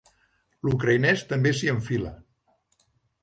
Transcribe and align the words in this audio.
L'ucraïnès 0.67 1.25
també 1.33 1.53
s'hi 1.59 1.71
enfila. 1.73 2.13